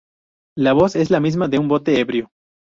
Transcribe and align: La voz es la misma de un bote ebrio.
La 0.57 0.73
voz 0.73 0.95
es 0.95 1.11
la 1.11 1.19
misma 1.19 1.47
de 1.47 1.59
un 1.59 1.67
bote 1.67 1.99
ebrio. 1.99 2.31